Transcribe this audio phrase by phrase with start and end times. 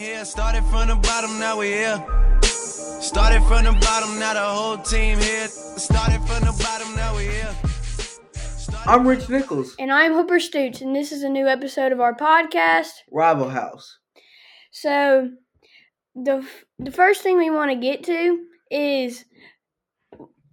[0.00, 2.02] Here, started from the bottom, now we here.
[2.42, 5.46] Started from the bottom, now the whole team here.
[5.46, 7.54] Started from the bottom, now we here.
[8.86, 12.14] I'm Rich Nichols, And I'm Hooper Stoots, and this is a new episode of our
[12.14, 12.92] podcast.
[13.12, 13.98] Rival House.
[14.72, 15.32] So,
[16.14, 18.38] the f- the first thing we want to get to
[18.70, 19.26] is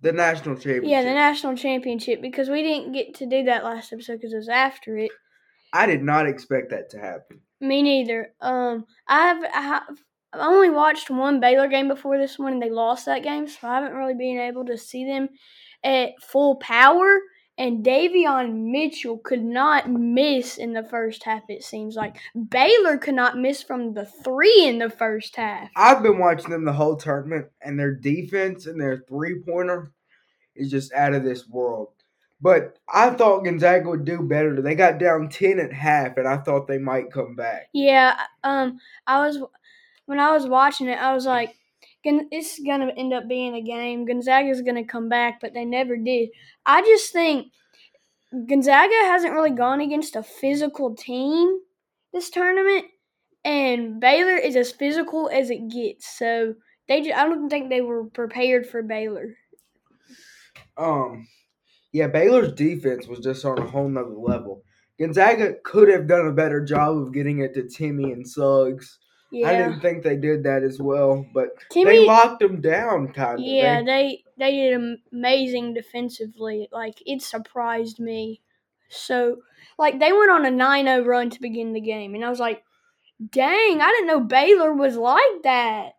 [0.02, 0.90] The national championship.
[0.90, 4.38] yeah the national championship because we didn't get to do that last episode because it
[4.38, 5.12] was after it.
[5.72, 7.40] I did not expect that to happen.
[7.60, 8.34] Me neither.
[8.42, 9.84] Um, I have I have
[10.34, 13.68] I only watched one Baylor game before this one, and they lost that game, so
[13.68, 15.30] I haven't really been able to see them
[15.84, 17.20] at full power.
[17.60, 21.42] And Davion Mitchell could not miss in the first half.
[21.50, 25.70] It seems like Baylor could not miss from the three in the first half.
[25.76, 29.92] I've been watching them the whole tournament, and their defense and their three pointer
[30.56, 31.90] is just out of this world.
[32.40, 34.62] But I thought Gonzaga would do better.
[34.62, 37.70] They got down ten at half, and I thought they might come back.
[37.74, 39.40] Yeah, um, I was
[40.06, 41.56] when I was watching it, I was like,
[42.04, 44.06] "It's gonna end up being a game.
[44.06, 46.30] Gonzaga's gonna come back," but they never did.
[46.66, 47.52] I just think
[48.32, 51.60] Gonzaga hasn't really gone against a physical team
[52.14, 52.86] this tournament,
[53.46, 56.18] and Baylor is as physical as it gets.
[56.18, 56.54] So
[56.88, 59.36] they, ju- I don't think they were prepared for Baylor.
[60.78, 61.28] Um,
[61.92, 64.64] yeah, Baylor's defense was just on a whole nother level.
[65.00, 69.00] Gonzaga could have done a better job of getting it to Timme and Suggs.
[69.34, 73.46] I didn't think they did that as well, but they locked them down, kind of.
[73.46, 76.70] Yeah, they they did amazing defensively.
[76.72, 78.42] Like it surprised me.
[78.88, 79.40] So,
[79.78, 82.64] like they went on a 9-0 run to begin the game, and I was like,
[83.30, 85.92] "Dang, I didn't know Baylor was like that."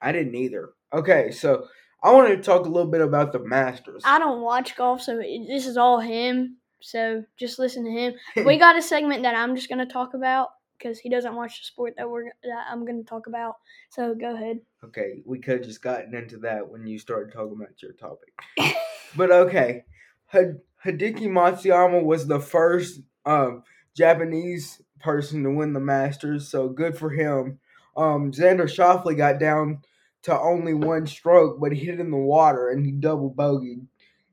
[0.00, 0.70] I didn't either.
[0.94, 1.68] Okay, so
[2.02, 4.02] I wanted to talk a little bit about the Masters.
[4.04, 6.56] I don't watch golf, so this is all him.
[6.80, 8.14] So just listen to him.
[8.46, 11.66] we got a segment that I'm just gonna talk about because he doesn't watch the
[11.66, 13.56] sport that we're that I'm gonna talk about.
[13.90, 14.58] So go ahead.
[14.84, 18.76] okay, we could have just gotten into that when you started talking about your topic.
[19.16, 19.84] but okay,
[20.32, 23.64] H- Hideki Matsuyama was the first um,
[23.96, 27.58] Japanese person to win the Masters, so good for him.
[27.96, 29.82] Um, Xander Schauffele got down
[30.28, 33.86] to only one stroke, but he hit in the water and he double bogeyed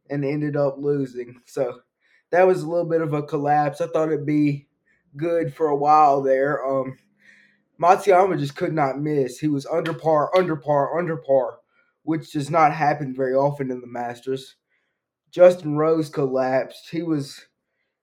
[0.09, 1.39] and ended up losing.
[1.45, 1.79] So
[2.31, 3.79] that was a little bit of a collapse.
[3.79, 4.67] I thought it'd be
[5.15, 6.65] good for a while there.
[6.65, 6.97] Um,
[7.81, 9.39] Matsuyama just could not miss.
[9.39, 11.59] He was under par, under par, under par,
[12.03, 14.55] which does not happen very often in the Masters.
[15.31, 16.89] Justin Rose collapsed.
[16.89, 17.41] He was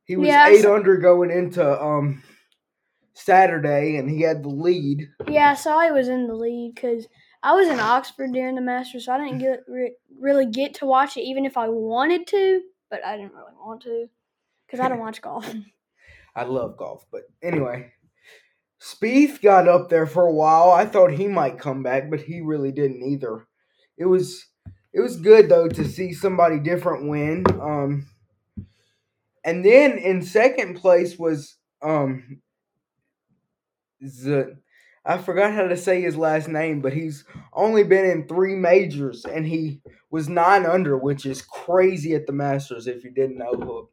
[0.04, 2.22] he was I eight under going into um
[3.12, 5.08] Saturday, and he had the lead.
[5.28, 7.06] Yeah, I saw he was in the lead because
[7.42, 10.86] I was in Oxford during the Masters, so I didn't get re- really get to
[10.86, 12.62] watch it, even if I wanted to.
[12.90, 14.08] But I didn't really want to
[14.66, 15.52] because I don't watch golf.
[16.34, 17.92] I love golf, but anyway,
[18.80, 20.70] Spieth got up there for a while.
[20.70, 23.46] I thought he might come back, but he really didn't either.
[23.98, 24.46] It was
[24.92, 27.44] it was good though to see somebody different win.
[27.60, 28.06] Um,
[29.44, 32.40] and then in second place was um,
[34.06, 34.54] Z-
[35.04, 39.24] I forgot how to say his last name, but he's only been in three majors,
[39.24, 39.80] and he
[40.10, 42.86] was nine under, which is crazy at the Masters.
[42.86, 43.88] If you didn't know,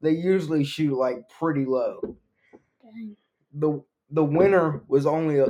[0.00, 2.00] they usually shoot like pretty low.
[2.82, 3.16] Dang.
[3.52, 5.48] the The winner was only a,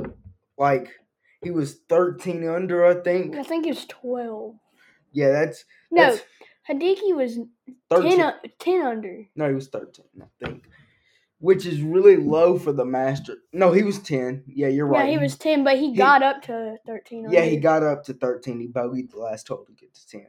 [0.57, 0.89] like
[1.43, 3.35] he was thirteen under, I think.
[3.35, 4.55] I think it's 12.
[5.13, 6.23] Yeah, that's No, that's
[6.69, 7.47] Hideki was 10,
[7.89, 8.19] thirteen.
[8.19, 9.25] u- 10 under.
[9.35, 10.63] No, he was thirteen, I think,
[11.39, 13.37] which is really low for the Master.
[13.53, 14.43] No, he was ten.
[14.47, 15.05] Yeah, you're right.
[15.05, 18.03] Yeah, he was 10, but he, he- got up to 13 Yeah, he got up
[18.05, 18.59] to 13.
[18.59, 20.25] He bogeyed the last hole to get to 10.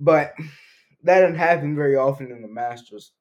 [0.00, 0.32] But
[1.02, 3.12] that didn't happen very often in the Masters.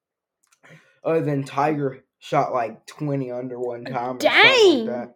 [1.03, 4.15] Other than Tiger shot like 20 under one uh, time.
[4.15, 4.85] Or Dang!
[4.85, 5.15] like that.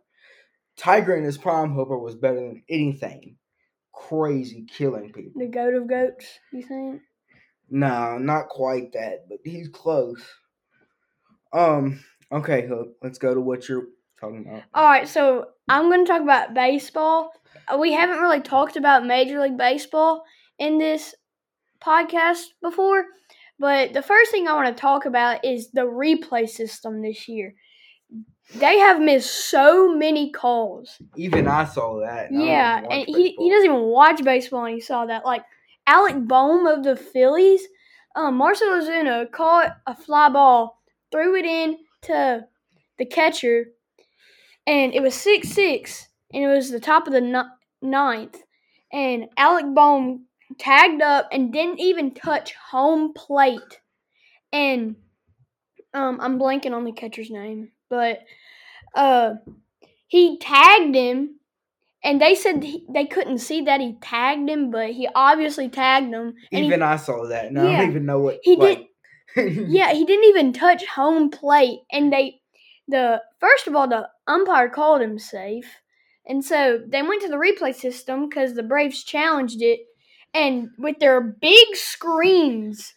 [0.77, 3.37] Tiger in his prime hooper was better than anything.
[3.93, 5.39] Crazy killing people.
[5.39, 7.01] The goat of goats, you think?
[7.69, 10.21] No, not quite that, but he's close.
[11.53, 12.00] Um,
[12.31, 13.88] okay, Hook, let's go to what you're
[14.19, 14.63] talking about.
[14.73, 17.31] All right, so I'm going to talk about baseball.
[17.67, 20.23] Uh, We haven't really talked about Major League Baseball
[20.59, 21.16] in this
[21.84, 23.05] podcast before,
[23.59, 27.55] but the first thing I want to talk about is the replay system this year.
[28.55, 31.02] They have missed so many calls.
[31.16, 32.31] Even I saw that.
[32.31, 33.46] and Yeah, and he, baseball.
[33.46, 35.25] he doesn't even watch baseball, and he saw that.
[35.25, 35.43] Like
[35.87, 37.61] Alec Boehm of the Phillies,
[38.16, 40.80] um, Marcel Ozuna caught a fly ball,
[41.11, 42.46] threw it in to
[42.97, 43.67] the catcher,
[44.66, 48.37] and it was six six, and it was the top of the ni- ninth,
[48.91, 50.25] and Alec Boehm
[50.58, 53.79] tagged up and didn't even touch home plate,
[54.52, 54.96] and
[55.93, 58.19] um, I'm blanking on the catcher's name, but
[58.96, 59.35] uh,
[60.08, 61.40] he tagged him,
[62.03, 66.13] and they said he, they couldn't see that he tagged him, but he obviously tagged
[66.13, 66.35] him.
[66.52, 68.91] Even I saw that, and I don't even know what He like, he,
[69.35, 72.41] yeah, he didn't even touch home plate, and they
[72.87, 75.78] the first of all the umpire called him safe,
[76.25, 79.81] and so they went to the replay system because the Braves challenged it,
[80.33, 82.93] and with their big screens.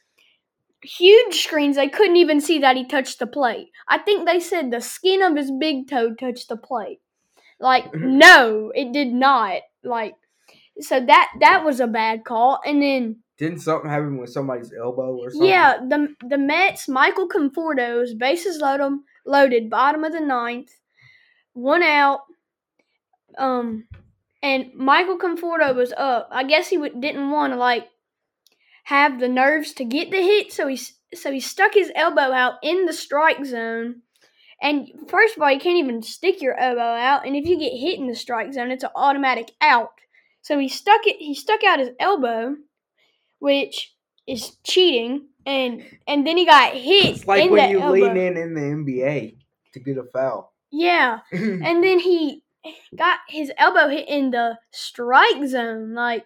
[0.82, 3.68] Huge screens, they couldn't even see that he touched the plate.
[3.88, 7.00] I think they said the skin of his big toe touched the plate.
[7.58, 8.18] Like, mm-hmm.
[8.18, 9.62] no, it did not.
[9.82, 10.14] Like,
[10.80, 12.60] so that that was a bad call.
[12.66, 15.48] And then Didn't something happen with somebody's elbow or something?
[15.48, 20.70] yeah, the the Mets, Michael Conforto's bases loaded, loaded, bottom of the ninth,
[21.52, 22.20] one out.
[23.36, 23.88] Um,
[24.42, 26.28] and Michael Conforto was up.
[26.30, 27.88] I guess he w- didn't want to like
[28.84, 30.78] have the nerves to get the hit, so he
[31.14, 34.02] so he stuck his elbow out in the strike zone.
[34.62, 37.76] And first of all, you can't even stick your elbow out, and if you get
[37.76, 39.90] hit in the strike zone, it's an automatic out.
[40.42, 41.16] So he stuck it.
[41.18, 42.54] He stuck out his elbow,
[43.44, 43.94] which
[44.26, 47.92] is cheating, and and then he got hit It's like in when you elbow.
[47.92, 49.36] lean in in the NBA
[49.74, 50.54] to get a foul.
[50.72, 52.42] Yeah, and then he
[52.96, 55.92] got his elbow hit in the strike zone.
[55.92, 56.24] Like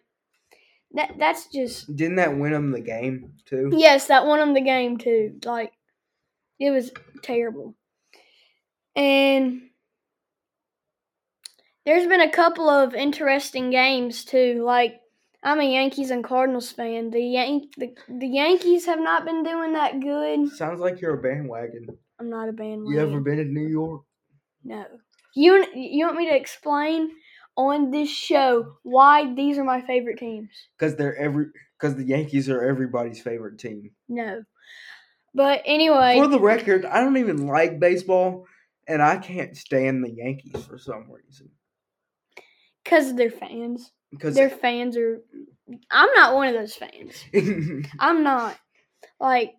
[0.93, 1.15] that.
[1.19, 3.71] That's just Didn't that win him the game too?
[3.73, 5.41] yes, that won him the game too.
[5.45, 5.73] Like
[6.61, 6.93] it was
[7.23, 7.75] terrible.
[8.95, 9.63] And
[11.85, 14.63] there's been a couple of interesting games too.
[14.65, 15.01] Like
[15.43, 17.11] I'm a Yankees and Cardinals fan.
[17.11, 20.51] The Yan- the, the Yankees have not been doing that good.
[20.53, 21.87] Sounds like you're a bandwagon.
[22.19, 22.93] I'm not a bandwagon.
[22.93, 24.03] You ever been to New York?
[24.65, 24.85] No.
[25.35, 27.11] You you want me to explain
[27.57, 30.49] on this show why these are my favorite teams?
[30.77, 31.47] Because they're every
[31.79, 33.91] because the Yankees are everybody's favorite team.
[34.09, 34.43] No.
[35.35, 38.47] But anyway, For the record, I don't even like baseball,
[38.89, 41.51] and I can't stand the Yankees for some reason.
[42.83, 45.21] because their fans, Because their fans are.
[45.91, 47.25] I'm not one of those fans.
[47.99, 48.57] I'm not.
[49.21, 49.55] Like,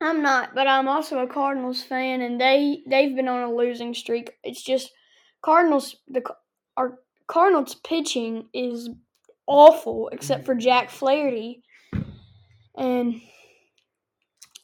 [0.00, 3.94] I'm not, but I'm also a Cardinals fan, and they they've been on a losing
[3.94, 4.32] streak.
[4.42, 4.90] It's just
[5.42, 5.96] Cardinals.
[6.08, 6.22] The
[6.76, 8.88] our Cardinals pitching is
[9.46, 11.62] awful, except for Jack Flaherty,
[12.76, 13.20] and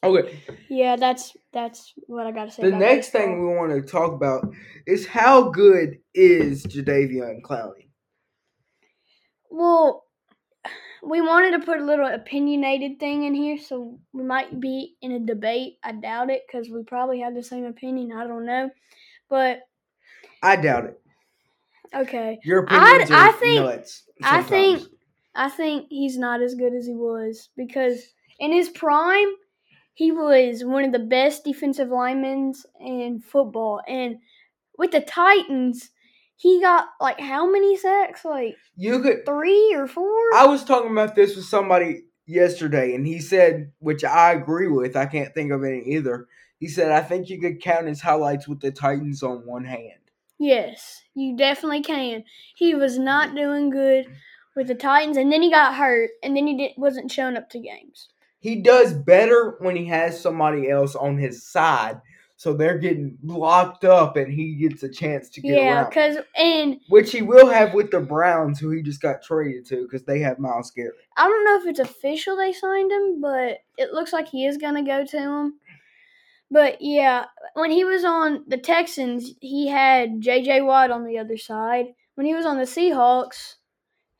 [0.03, 2.63] okay, yeah, that's that's what I got to say.
[2.63, 3.21] the next baseball.
[3.21, 4.47] thing we want to talk about
[4.85, 7.86] is how good is Jadeveon Clowney?
[9.57, 10.03] Well,
[11.01, 15.13] we wanted to put a little opinionated thing in here, so we might be in
[15.13, 15.79] a debate.
[15.83, 18.11] I doubt it because we probably have the same opinion.
[18.11, 18.69] I don't know,
[19.29, 19.61] but
[20.43, 21.01] I doubt it.
[21.95, 22.37] okay.
[22.43, 24.03] Your I- opinions I are think- nuts.
[24.21, 24.83] I think.
[25.33, 27.99] I think he's not as good as he was because
[28.39, 29.27] in his prime,
[29.93, 34.17] he was one of the best defensive linemen in football, and
[34.77, 35.89] with the Titans,
[36.37, 38.23] he got like how many sacks?
[38.23, 39.25] Like you could.
[39.25, 40.33] three or four?
[40.35, 44.95] I was talking about this with somebody yesterday, and he said, which I agree with.
[44.95, 46.27] I can't think of any either.
[46.59, 49.99] He said, I think you could count his highlights with the Titans on one hand.
[50.39, 52.23] Yes, you definitely can.
[52.55, 54.05] He was not doing good
[54.55, 57.49] with the Titans, and then he got hurt, and then he did, wasn't showing up
[57.51, 58.09] to games.
[58.39, 62.01] He does better when he has somebody else on his side,
[62.39, 65.61] so they're getting blocked up, and he gets a chance to get out.
[65.61, 65.89] Yeah, around.
[65.89, 69.83] because and Which he will have with the Browns, who he just got traded to,
[69.83, 70.93] because they have Myles Garrett.
[71.17, 74.57] I don't know if it's official they signed him, but it looks like he is
[74.57, 75.55] gonna go to him.
[76.49, 80.61] But yeah, when he was on the Texans, he had J.J.
[80.61, 81.87] Watt on the other side.
[82.15, 83.55] When he was on the Seahawks,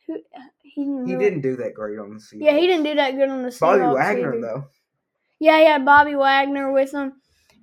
[0.08, 0.18] who
[0.64, 1.08] he didn't.
[1.08, 2.42] He really- didn't do that great on the Seahawks.
[2.42, 3.60] Yeah, he didn't do that good on the Seahawks.
[3.60, 4.42] Bobby Wagner either.
[4.42, 4.64] though.
[5.40, 7.14] Yeah, he had Bobby Wagner with him.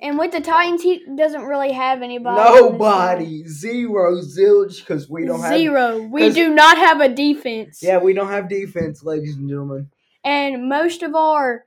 [0.05, 2.39] And with the Titans, he doesn't really have anybody.
[2.39, 2.73] on his side.
[2.73, 5.99] Nobody, zero, zilch, because we don't have Zero.
[6.03, 7.81] We do not have a defense.
[7.83, 9.89] Yeah, we don't have defense, ladies and gentlemen.
[10.23, 11.65] And most of our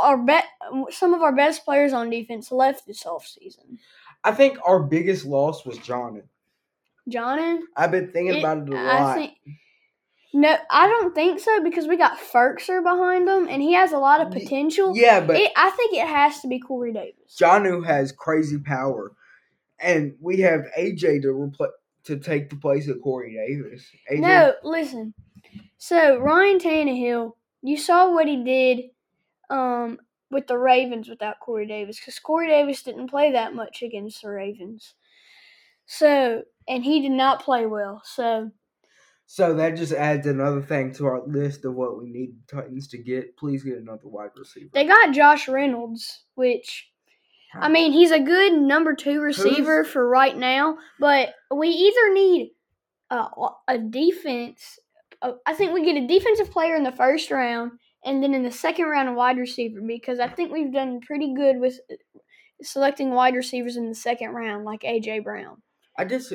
[0.00, 0.44] our bet
[0.90, 3.78] some of our best players on defense left this offseason.
[4.24, 6.22] I think our biggest loss was Johnny.
[7.08, 7.60] Johnny?
[7.76, 9.14] I've been thinking It- about it a lot.
[9.16, 9.32] think
[10.34, 13.98] No, I don't think so because we got Firkser behind him and he has a
[13.98, 14.96] lot of potential.
[14.96, 17.36] yeah, but It, I think it has to be Corey Davis.
[17.38, 19.12] Jonnu has crazy power,
[19.78, 21.68] and we have AJ to repl-
[22.04, 23.86] to take the place of Corey Davis.
[24.10, 25.14] AJ, No, listen.
[25.76, 28.84] So Ryan Tannehill, you saw what he did
[29.50, 29.98] um,
[30.30, 34.30] with the Ravens without Corey Davis because Corey Davis didn't play that much against the
[34.30, 34.94] Ravens.
[35.84, 38.00] So and he did not play well.
[38.04, 38.50] So
[39.26, 42.88] so that just adds another thing to our list of what we need the Titans
[42.88, 43.36] to get.
[43.36, 44.68] Please get another wide receiver.
[44.72, 46.88] they got Josh Reynolds, which
[47.54, 52.52] I mean, he's a good number two receiver for right now, but we either need
[53.10, 53.26] a,
[53.68, 54.78] a defense.
[55.20, 57.72] uh, I think we get a defensive player in the first round,
[58.04, 61.34] and then in the second round, a wide receiver because I think we've done pretty
[61.34, 61.96] good with uh,
[62.62, 65.60] selecting wide receivers in the second round, like AJ Brown.
[65.98, 66.32] I dis-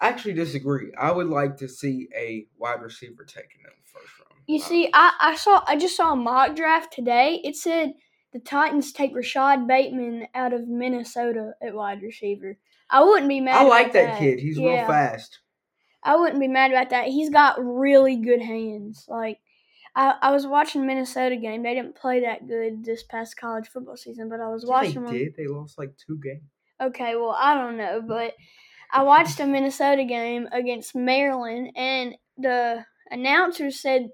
[0.00, 0.92] I actually disagree.
[0.98, 4.42] I would like to see a wide receiver taken in the first round.
[4.46, 7.40] You see, I, I saw I just saw a mock draft today.
[7.44, 7.94] It said
[8.32, 12.58] the Titans take Rashod Bateman out of Minnesota at wide receiver.
[12.90, 13.64] I wouldn't be mad.
[13.66, 14.40] I like about that kid.
[14.40, 14.66] He's Yeah.
[14.76, 15.40] real fast.
[16.02, 17.08] I wouldn't be mad about that.
[17.08, 19.06] He's got really good hands.
[19.08, 19.40] Like
[19.96, 21.62] I, I was watching Minnesota game.
[21.62, 25.04] They didn't play that good this past college football season, but I was Yeah, watching
[25.04, 25.18] they them.
[25.18, 25.36] did.
[25.36, 26.50] They lost like two games.
[26.80, 28.34] Okay, well, I don't know, but
[28.94, 34.10] I watched a Minnesota game against Maryland, and the announcer said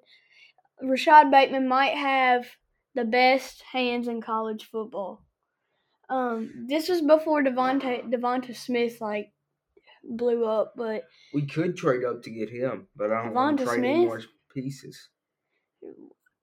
[0.82, 2.46] Rashod Bateman might have
[2.94, 5.22] the best hands in college football.
[6.08, 9.32] Um, this was before Devonta Devonta Smith like
[10.02, 13.66] blew up, but We could trade up to get him, but I don't want to
[13.66, 14.22] trade any more
[14.52, 15.10] pieces.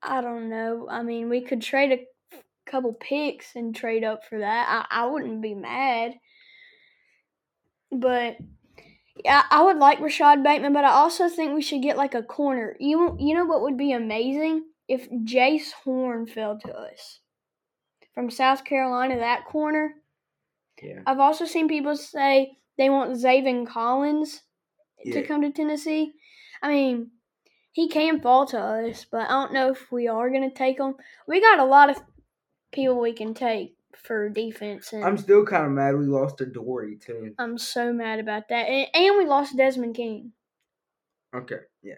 [0.04, 0.88] I don't know.
[0.90, 2.40] I mean, we could trade a
[2.70, 4.88] couple picks and trade up for that.
[4.92, 6.14] I, I wouldn't be mad.
[7.92, 8.38] But
[9.24, 12.24] yeah, I would like Rashod Bateman, but I also think we should get like a
[12.24, 12.76] corner.
[12.80, 17.20] You you know what would be amazing if Jaycee Horn fell to us
[18.14, 19.18] from South Carolina.
[19.18, 19.96] That corner.
[20.82, 21.02] Yeah.
[21.06, 24.44] I've also seen people say they want Zaven Collins
[25.06, 26.14] to come to Tennessee.
[26.62, 27.12] I mean,
[27.72, 30.80] he can fall to us, but I don't know if we are going to take
[30.80, 30.96] him.
[31.28, 32.02] We got a lot of
[32.72, 36.46] people we can take for defense, and I'm still kind of mad we lost to
[36.46, 37.34] Dory too.
[37.40, 38.68] I'm so mad about that.
[38.68, 40.32] And, and we lost Desmond King.
[41.36, 41.60] Okay.
[41.84, 41.96] Yeah.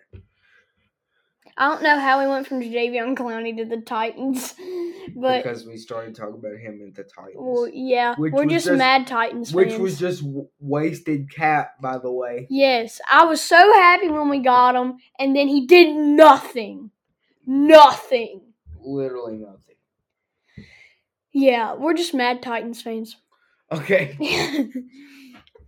[1.57, 4.55] I don't know how we went from Jadeveon Clowney to the Titans,
[5.15, 8.67] but because we started talking about him at the Titans, well, yeah, Which we're just,
[8.67, 9.81] just- mad Titans which fans.
[9.81, 10.23] was just
[10.59, 12.47] wasted cap, by the way.
[12.49, 16.91] Yes, I was so happy when we got him, and then he did nothing.
[17.45, 18.41] Nothing.
[18.81, 19.68] Literally nothing.
[21.39, 23.15] Yeah, we're just mad Titans fans.
[23.71, 24.17] Okay.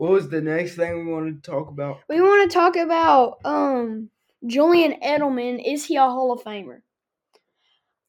[0.02, 2.00] What was the next thing we wanted to talk about?
[2.10, 4.10] We want to talk about um
[4.48, 5.62] Julian Edelman.
[5.64, 6.80] Is he a Hall of Famer?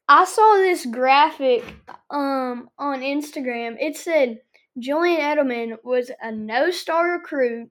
[0.08, 1.62] I saw this graphic
[2.08, 3.76] um on Instagram.
[3.78, 4.40] It said
[4.78, 7.70] Julian Edelman was a no-star recruit.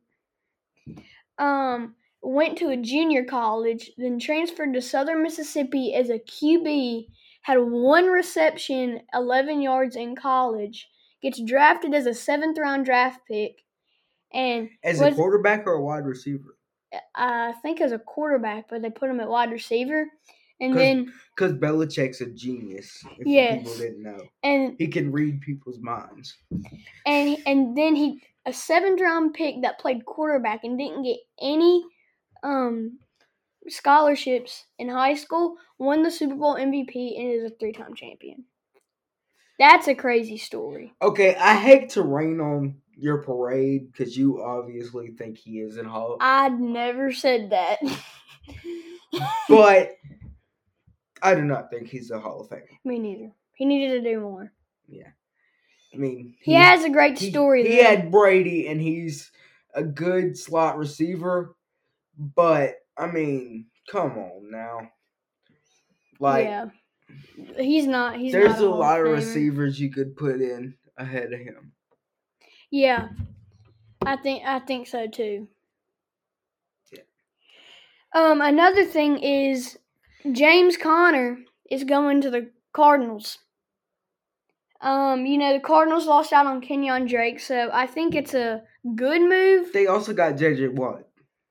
[1.40, 7.08] Um, went to a junior college, then transferred to Southern Mississippi as a QB.
[7.42, 10.88] Had one reception, 11 yards in college.
[11.22, 13.64] Gets drafted as a seventh round draft pick,
[14.34, 16.58] and As was- a quarterback or a wide receiver?
[17.16, 20.08] I think as a quarterback, but they put him at wide receiver,
[20.60, 23.04] and 'Cause- then Because Belichick's a genius.
[23.20, 23.60] If Yes.
[23.60, 26.38] people didn't know, and he can read people's minds.
[27.06, 31.86] and and then he a seventh round pick that played quarterback and didn't get any
[32.44, 32.98] um
[33.70, 38.44] scholarships in high school won the Super Bowl MVP and is a three time champion.
[39.60, 40.94] That's a crazy story.
[41.02, 45.86] Okay, I hate to rain on your parade because you obviously think he is in
[45.86, 47.78] Hall, I'd never said that.
[49.50, 49.92] but
[51.22, 52.64] I do not think he's a Hall of Famer.
[52.84, 53.32] Me neither.
[53.56, 54.52] He needed to do more.
[54.88, 55.10] Yeah.
[55.94, 57.68] I mean, He has a great he- story.
[57.68, 57.84] He, though.
[57.84, 59.32] had Brady, and he's
[59.76, 61.56] a good slot receiver.
[62.18, 64.90] But I mean, come on now.
[66.20, 66.66] Like, yeah.
[67.58, 68.18] He's not.
[68.18, 71.74] He's there's not a Hall lot of receivers you could put in ahead of him.
[72.70, 73.10] Yeah,
[74.06, 75.48] I think I think so too.
[76.92, 77.02] Yeah.
[78.16, 79.78] Um, another thing is
[80.32, 81.40] James Conner
[81.70, 83.40] is going to the Cardinals.
[84.80, 88.64] Um, you know the Cardinals lost out on Kenyan Drake, so I think it's a
[88.96, 89.74] good move.
[89.74, 91.04] They also got JJ Watt.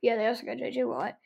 [0.02, 1.16] Yeah, they also got JJ Watt,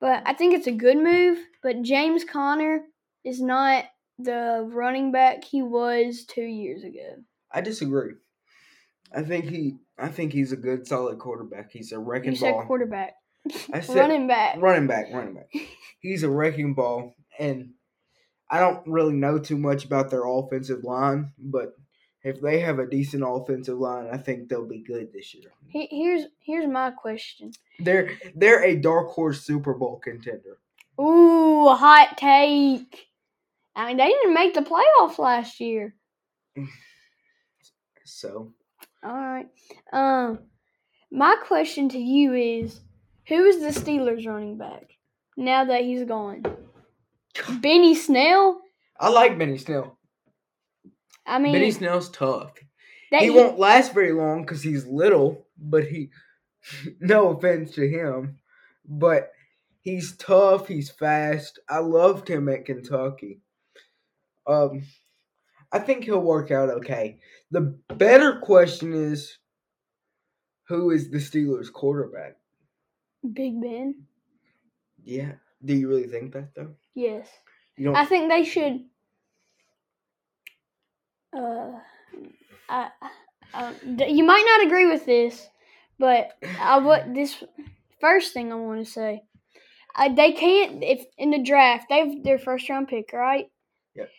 [0.00, 1.38] but I think it's a good move.
[1.62, 2.82] But James Conner
[3.24, 3.84] is not
[4.18, 7.16] the running back he was two years ago.
[7.52, 8.12] I disagree.
[9.14, 9.76] I think he.
[9.98, 11.72] I think he's a good, solid quarterback.
[11.72, 12.64] He's a wrecking You ball.
[12.66, 13.14] quarterback,
[13.72, 14.56] I said running back.
[14.60, 15.48] running back, running back.
[16.00, 17.70] He's a wrecking ball, and
[18.48, 21.72] I don't really know too much about their offensive line, but
[22.24, 25.50] if they have a decent offensive line, I think they'll be good this year.
[25.68, 27.52] Here's here's my question.
[27.78, 30.58] They're they're a dark horse Super Bowl contender.
[31.00, 33.06] Ooh, hot take.
[33.76, 35.94] I mean, they didn't make the playoffs last year.
[38.10, 38.54] So
[39.04, 39.46] All right.
[39.92, 40.38] Um,
[41.12, 42.80] my question to you is,
[43.26, 44.96] who is the Steelers running back
[45.36, 46.42] now that he's gone?
[47.60, 48.62] Benny Snell.
[48.98, 49.97] I like Benny Snell.
[51.28, 52.52] I mean, Benny Snell's tough.
[53.10, 56.10] That he won't last very long because he's little, but he,
[57.00, 58.38] no offense to him,
[58.86, 59.30] but
[59.80, 60.68] he's tough.
[60.68, 61.58] He's fast.
[61.68, 63.40] I loved him at Kentucky.
[64.46, 64.82] Um,
[65.72, 67.18] I think he'll work out okay.
[67.50, 69.38] The better question is,
[70.68, 72.36] who is the Steelers' quarterback?
[73.32, 74.04] Big Ben.
[75.02, 75.32] Yeah.
[75.64, 76.74] Do you really think that though?
[76.94, 77.28] Yes.
[77.76, 77.96] You don't.
[77.96, 78.84] I think they should.
[81.36, 81.72] Uh,
[82.68, 82.90] I,
[83.54, 85.48] I, d- you might not agree with this,
[85.98, 86.30] but
[86.60, 87.42] I what this
[88.00, 89.22] first thing I want to say,
[89.94, 93.46] I, they can't if in the draft they've their first round pick, right?
[93.94, 94.10] Yep.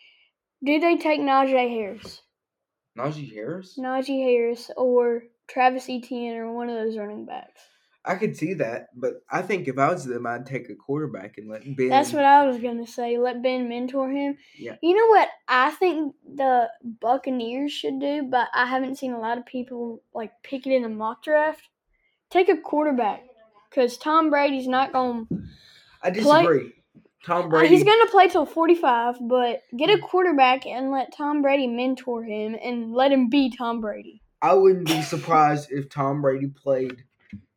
[0.64, 2.20] Do they take Najee Harris,
[2.96, 3.76] Najee Harris.
[3.78, 7.60] Najee Harris, or Travis Etienne, or one of those running backs?
[8.04, 11.36] I could see that, but I think if I was them, I'd take a quarterback
[11.36, 11.90] and let Ben.
[11.90, 13.18] That's what I was gonna say.
[13.18, 14.38] Let Ben mentor him.
[14.56, 14.76] Yeah.
[14.82, 19.36] You know what I think the Buccaneers should do, but I haven't seen a lot
[19.36, 21.68] of people like pick it in a mock draft.
[22.30, 23.22] Take a quarterback,
[23.68, 25.26] because Tom Brady's not going.
[25.26, 25.42] to
[26.02, 26.72] I disagree.
[27.26, 27.74] Tom uh, Brady.
[27.74, 32.24] He's gonna play till forty five, but get a quarterback and let Tom Brady mentor
[32.24, 34.22] him and let him be Tom Brady.
[34.40, 37.04] I wouldn't be surprised if Tom Brady played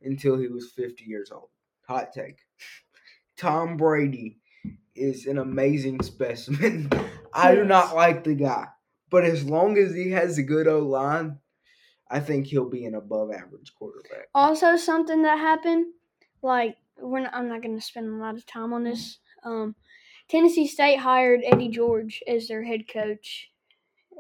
[0.01, 1.50] until he was 50 years old.
[1.88, 2.39] Hot take.
[3.38, 4.39] Tom Brady
[4.96, 6.89] is an amazing specimen.
[7.34, 8.68] I do not like the guy,
[9.10, 11.39] but as long as he has a good O line,
[12.10, 14.27] I think he'll be an above average quarterback.
[14.36, 15.88] Also, something that happened,
[16.44, 19.18] like we're not, I'm not gonna spend a lot of time on this.
[19.44, 19.75] Um,
[20.27, 23.51] Tennessee State hired Eddie George as their head coach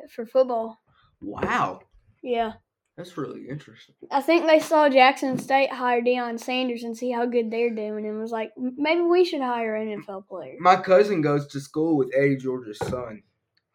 [0.09, 0.81] for football.
[1.21, 1.81] Wow,
[2.21, 2.53] Yeah.
[2.97, 3.95] That's really interesting.
[4.11, 8.05] I think they saw Jackson State hire Deion Sanders and see how good they're doing
[8.05, 10.55] and was like, maybe we should hire an NFL player.
[10.59, 13.23] My cousin goes to school with Eddie George's son.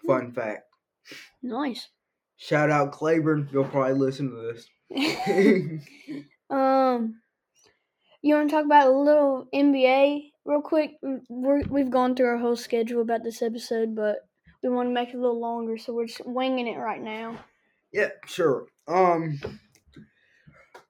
[0.06, 0.62] Fun fact.
[1.42, 1.88] Nice.
[2.36, 3.48] Shout out Claiborne.
[3.52, 4.68] You'll probably listen to this.
[6.50, 7.20] um,
[8.22, 10.92] you want to talk about a little NBA real quick?
[11.28, 14.18] We're, we've gone through our whole schedule about this episode, but
[14.62, 17.36] we want to make it a little longer, so we're just winging it right now.
[17.92, 18.66] Yeah, sure.
[18.88, 19.38] Um,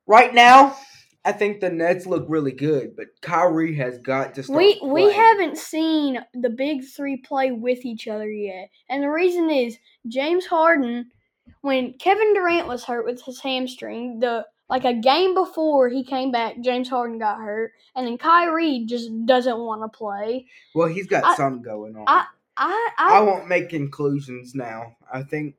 [0.07, 0.77] right now,
[1.25, 4.57] I think the Nets look really good, but Kyrie has got to start.
[4.57, 5.15] We we playing.
[5.21, 10.47] haven't seen the big three play with each other yet, and the reason is James
[10.47, 11.11] Harden.
[11.63, 16.31] When Kevin Durant was hurt with his hamstring, the like a game before he came
[16.31, 20.47] back, James Harden got hurt, and then Kyrie just doesn't want to play.
[20.75, 22.05] Well, he's got I- something going on.
[22.07, 24.97] I I I I, won't make conclusions now.
[25.13, 25.57] I think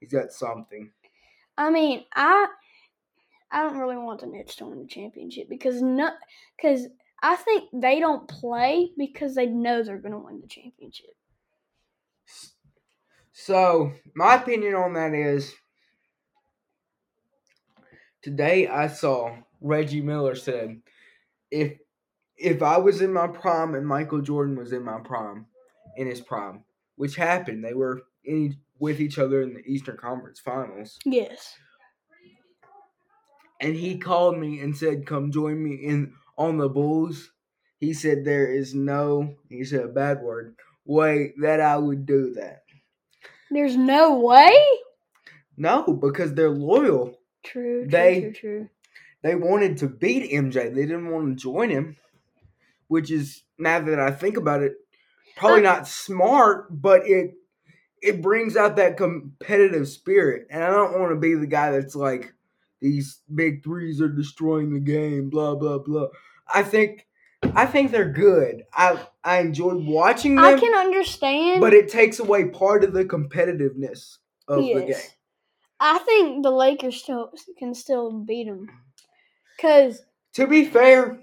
[0.00, 0.90] he's got something.
[1.60, 2.48] I mean I
[3.52, 6.10] I don't really want the Nets to win the championship because no
[6.56, 6.86] because
[7.22, 11.10] I think they don't play because they know they're gonna win the championship.
[13.32, 15.54] So, my opinion on that is
[18.22, 20.80] today I saw Reggie Miller said
[21.50, 21.78] if
[22.38, 25.46] if I was in my prime and Michael Jordan was in my prime
[25.96, 26.64] in his prime,
[27.00, 31.56] which happened, they were in with each other in the Eastern Conference Finals, Yes.
[33.60, 37.32] and he called me and said, "Come join me in on the Bulls."
[37.78, 42.34] He said there is no, he said a bad word, way that I would do
[42.34, 42.64] that.
[43.50, 44.54] There's no way.
[45.56, 47.18] No, because they're loyal.
[47.42, 47.82] True.
[47.82, 47.88] True.
[47.90, 48.32] They- true.
[48.32, 48.68] True.
[49.22, 50.68] they wanted to beat MJ.
[50.74, 51.96] They didn't want to join him,
[52.88, 54.74] which is now that I think about it,
[55.40, 57.34] probably not smart, but it
[58.02, 60.46] it brings out that competitive spirit.
[60.50, 62.32] And I don't want to be the guy that's like
[62.80, 66.08] these big threes are destroying the game, blah blah blah.
[66.52, 67.06] I think
[67.54, 68.64] I think they're good.
[68.72, 71.60] I I enjoy watching them, I can understand.
[71.60, 74.94] but it takes away part of the competitiveness of the game.
[75.82, 78.68] I think the Lakers still can still beat them.
[79.60, 80.02] Cause
[80.34, 81.20] To be fair,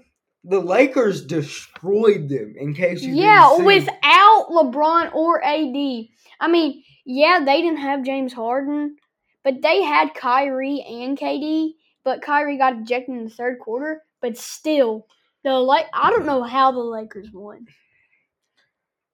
[0.48, 2.54] the Lakers destroyed them.
[2.58, 6.06] In case you yeah, without LeBron or AD,
[6.40, 8.96] I mean, yeah, they didn't have James Harden,
[9.44, 11.72] but they had Kyrie and KD.
[12.04, 14.02] But Kyrie got ejected in the third quarter.
[14.20, 15.06] But still,
[15.44, 17.66] the like I don't know how the Lakers won,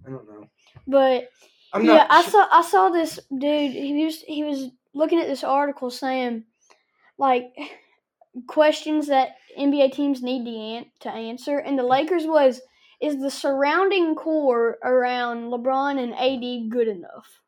[0.07, 0.49] I don't know.
[0.87, 1.29] but
[1.73, 2.07] I'm yeah.
[2.09, 3.73] I saw I saw this dude.
[3.73, 6.45] He was he was looking at this article saying,
[7.19, 7.53] like,
[8.47, 12.61] questions that NBA teams need to an- to answer, and the Lakers was
[13.01, 17.41] is the surrounding core around LeBron and AD good enough?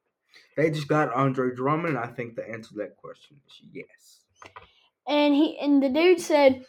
[0.56, 1.98] They just got Andre Drummond.
[1.98, 4.20] I think the answer to that question is yes.
[5.06, 6.64] And he and the dude said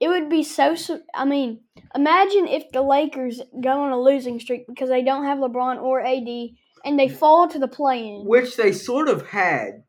[0.00, 0.74] it would be so.
[1.14, 1.60] I mean,
[1.94, 6.00] imagine if the Lakers go on a losing streak because they don't have LeBron or
[6.00, 6.50] AD,
[6.84, 8.24] and they fall to the play-in.
[8.24, 9.84] Which they sort of had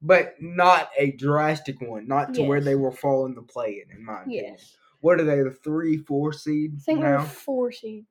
[0.00, 2.64] but not a drastic one, not to where Yes.
[2.66, 3.96] they were falling to play in.
[3.96, 4.76] In my opinion, Yes.
[5.00, 5.42] what are they?
[5.42, 7.24] The three, four seed I think they're now.
[7.24, 8.06] four seed.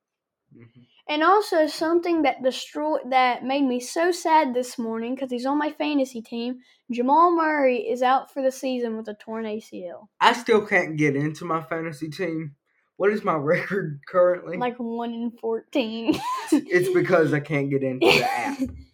[0.55, 0.85] Mhm.
[1.09, 5.57] And also something that destroyed that made me so sad this morning because he's on
[5.57, 6.59] my fantasy team.
[6.91, 11.15] Jamal Murray is out for the season with a torn ACL, I still can't get
[11.15, 12.55] into my fantasy team.
[12.97, 14.57] What is my record currently?
[14.57, 16.15] like one in fourteen.
[16.51, 18.57] it's because I can't get into the app.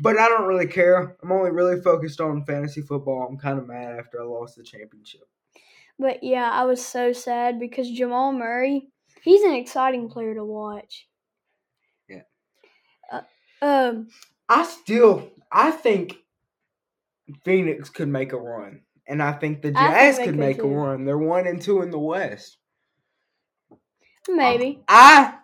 [0.00, 1.16] But I don't really care.
[1.22, 3.26] I'm only really focused on fantasy football.
[3.28, 5.22] I'm kind of mad after I lost the championship.
[5.98, 8.88] But yeah, I was so sad because Jamal Murray,
[9.22, 11.08] he's an exciting player to watch.
[12.08, 12.22] Yeah.
[13.10, 13.22] Uh,
[13.62, 14.08] um.
[14.48, 16.18] I still, I think
[17.44, 20.58] Phoenix could make a run, and I think the I think Jazz could could make
[20.58, 21.04] a run.
[21.04, 22.58] They're one and two in the West.
[24.28, 24.82] Maybe.
[24.88, 25.34] I,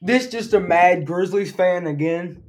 [0.00, 2.44] this just a mad Grizzlies fan again.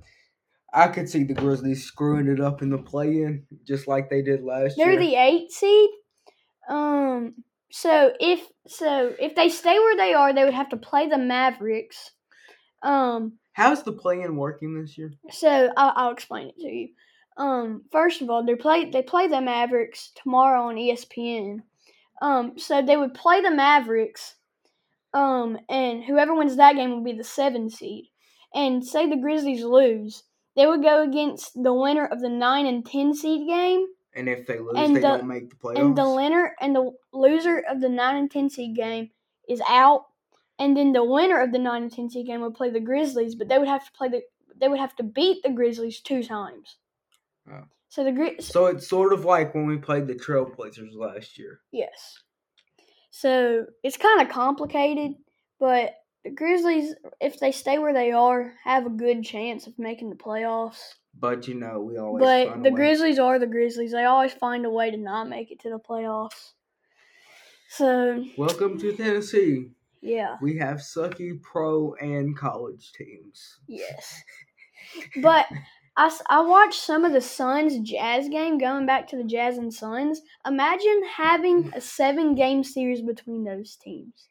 [0.73, 4.43] I could see the Grizzlies screwing it up in the play-in, just like they did
[4.43, 4.87] last year.
[4.87, 5.89] They're the eight seed.
[6.69, 7.33] Um.
[7.71, 11.17] So if so if they stay where they are, they would have to play the
[11.17, 12.11] Mavericks.
[12.83, 13.33] Um.
[13.53, 15.11] How's the play-in working this year?
[15.31, 16.89] So I'll, I'll explain it to you.
[17.37, 17.83] Um.
[17.91, 21.59] First of all, they play they play the Mavericks tomorrow on ESPN.
[22.21, 22.53] Um.
[22.57, 24.35] So they would play the Mavericks.
[25.13, 25.57] Um.
[25.69, 28.05] And whoever wins that game will be the seven seed.
[28.53, 30.23] And say the Grizzlies lose,
[30.59, 33.87] they would go against the winner of the nine and ten seed game.
[34.13, 35.79] And if they lose, they the- don't make the playoffs.
[35.79, 39.09] and the winner and the loser of the nine and ten seed game
[39.47, 40.07] is out,
[40.59, 43.35] and then the winner of the nine and ten seed game would play the Grizzlies,
[43.35, 44.21] but they would have to play the
[44.57, 46.75] they would have to beat the Grizzlies two times.
[47.49, 47.63] Oh.
[47.87, 51.61] So the so it's sort of like when we played the Trailblazers last year.
[51.71, 52.19] yes,
[53.11, 55.13] so it's kind of complicated,
[55.57, 55.95] but
[56.29, 60.15] the Grizzlies, if they stay where they are, have a good chance of making the
[60.15, 60.93] playoffs.
[61.17, 62.21] But you know, we always.
[62.23, 62.75] But find a the.
[62.75, 65.79] Grizzlies are the Grizzlies; they always find a way to not make it to the
[65.79, 66.51] playoffs.
[67.69, 69.71] So Welcome to Tennessee.
[70.01, 70.37] yeah.
[70.41, 73.59] We have sucky pro and college teams.
[73.67, 74.21] Yes.
[75.21, 75.45] But
[75.97, 79.73] I, I watched some of the Suns Jazz game going back to the Jazz and
[79.73, 80.21] Suns.
[80.47, 84.28] Imagine having a seven game series between those teams.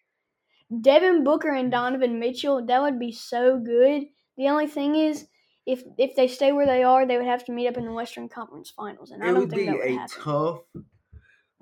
[0.83, 4.05] Devin Booker and Donovan Mitchell, that would be so good.
[4.37, 5.27] The only thing is,
[5.67, 7.93] if if they stay where they are, they would have to meet up in the
[7.93, 10.23] Western Conference Finals, and I it don't would think be that would a happen.
[10.23, 10.61] tough,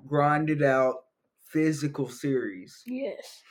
[0.05, 0.95] grinded out,
[1.47, 2.83] physical series.
[2.85, 3.41] yes.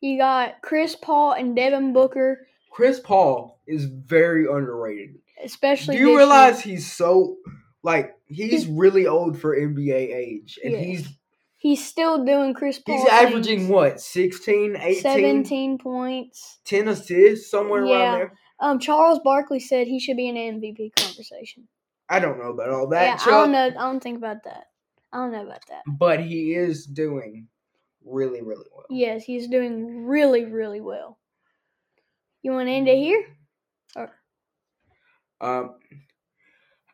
[0.00, 5.16] You got Chris Paul and Devin Booker, Chris Paul is very underrated.
[5.44, 5.96] especially.
[5.96, 6.18] Do you this year.
[6.18, 7.36] realize he's so
[7.82, 10.84] like he's really old for NBA age, and Yes.
[10.84, 11.08] he's
[11.60, 12.96] he's still doing Chris Paul?
[12.96, 13.70] he's averaging things.
[13.70, 16.58] what 16, 18, 17 points.
[16.64, 17.94] 10 assists somewhere Yeah.
[17.94, 18.32] around there.
[18.58, 21.68] Um, Charles Barkley said he should be in an MVP conversation.
[22.08, 23.66] I don't know about all that, yeah, Chuck, I don't know.
[23.66, 24.64] I don't think about that.
[25.12, 25.82] I don't know about that.
[25.86, 27.46] but he is doing
[28.04, 28.86] really, really well.
[28.90, 31.18] Yes, he's doing really, really well.
[32.42, 33.24] You want to end it here?
[35.40, 35.76] Um,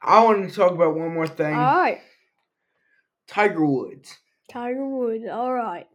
[0.00, 1.52] I want to talk about one more thing.
[1.54, 2.00] All right,
[3.26, 4.16] Tiger Woods.
[4.48, 5.24] Tiger Woods.
[5.30, 5.86] All right.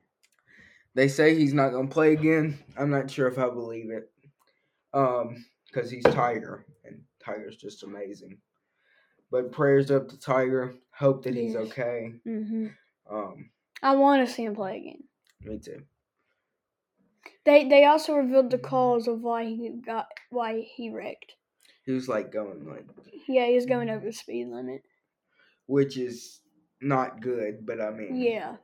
[0.93, 2.59] They say he's not going to play again.
[2.77, 4.11] I'm not sure if I believe it.
[4.93, 8.37] Um, because he's Tiger, and Tiger's just amazing.
[9.31, 10.73] But prayers up to Tiger.
[10.93, 11.63] Hope that he's Yes.
[11.71, 12.13] okay.
[12.25, 12.67] hmm
[13.09, 13.49] Um,
[13.81, 15.03] I want to see him play again.
[15.41, 15.81] me too.
[17.45, 21.33] They they also revealed the cause of why he got why he wrecked.
[21.85, 22.85] He was like going like,
[23.27, 24.83] Yeah, he was going over the speed limit.
[25.67, 26.40] which is
[26.81, 28.55] not good, but I mean, Yeah.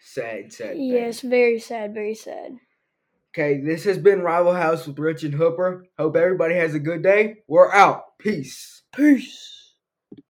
[0.00, 0.70] sad, sad.
[0.76, 0.82] thing.
[0.84, 2.58] Yes, very sad, very sad.
[3.32, 5.84] Okay, this has been Rival House with Rich and Hooper.
[5.98, 7.38] Hope everybody has a good day.
[7.48, 8.16] We're out.
[8.18, 8.82] Peace.
[8.94, 9.50] Peace.